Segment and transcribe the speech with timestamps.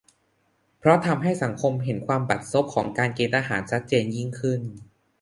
[0.79, 4.61] เพราะทำให้สังคมเห็นความบัดซบของการเกณฑ์ทหารชัดเจนยิ่งขึ้น